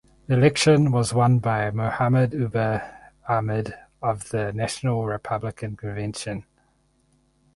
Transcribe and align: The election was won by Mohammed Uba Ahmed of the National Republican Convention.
The 0.25 0.33
election 0.33 0.91
was 0.91 1.13
won 1.13 1.37
by 1.37 1.69
Mohammed 1.69 2.33
Uba 2.33 3.11
Ahmed 3.29 3.75
of 4.01 4.29
the 4.29 4.51
National 4.51 5.05
Republican 5.05 5.75
Convention. 5.77 6.43